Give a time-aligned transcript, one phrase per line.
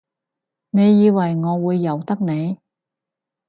[0.71, 2.57] 你以為我會由得你？